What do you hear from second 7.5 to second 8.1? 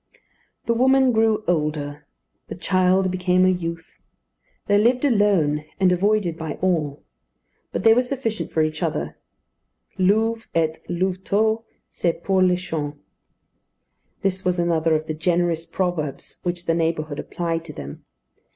but they were